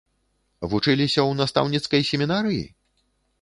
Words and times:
Вучыліся 0.71 1.21
ў 1.29 1.39
настаўніцкай 1.41 2.01
семінарыі? 2.11 2.65